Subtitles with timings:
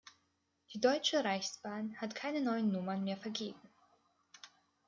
[0.73, 3.61] Die Deutsche Reichsbahn hat keine neuen Nummern mehr vergeben.